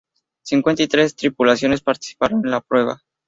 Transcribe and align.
Cincuenta 0.41 0.81
y 0.81 0.87
tres 0.87 1.15
tripulaciones 1.15 1.81
participaron 1.81 2.43
en 2.43 2.49
la 2.49 2.61
prueba. 2.61 3.03